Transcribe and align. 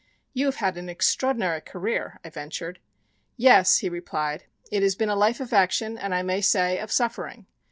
"You 0.33 0.47
have 0.47 0.55
had 0.55 0.77
an 0.77 0.89
extraordinary 0.89 1.61
career," 1.61 2.19
I 2.25 2.31
ventured. 2.31 2.79
"Yes," 3.37 3.77
he 3.77 3.87
replied, 3.87 4.45
"it 4.71 4.81
has 4.81 4.95
been 4.95 5.09
a 5.09 5.15
life 5.15 5.39
of 5.39 5.53
action 5.53 5.95
and 5.95 6.15
I 6.15 6.23
may 6.23 6.41
say 6.41 6.79
of 6.79 6.91
suffering. 6.91 7.45